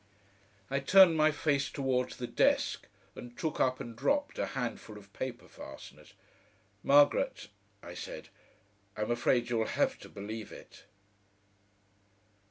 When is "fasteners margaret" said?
5.47-7.49